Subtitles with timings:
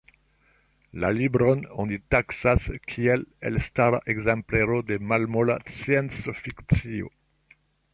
[1.03, 7.19] La libron oni taksas kiel elstara ekzemplero de malmola sciencfikcio.